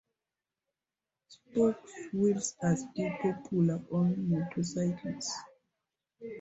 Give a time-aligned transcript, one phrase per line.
[1.27, 5.31] Spoked wheels are still popular on motorcycles.